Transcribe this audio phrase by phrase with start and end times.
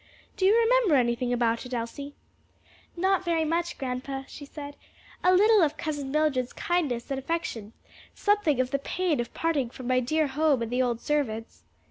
[0.35, 2.15] Do you remember anything about it, Elsie?"
[2.97, 4.75] "Not very much, grandpa," she said:
[5.23, 7.73] "a little of Cousin Mildred's kindness and affection;
[8.15, 11.65] something of the pain of parting from my dear home and the old servants.